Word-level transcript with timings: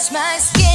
touch 0.00 0.12
my 0.12 0.38
skin. 0.38 0.69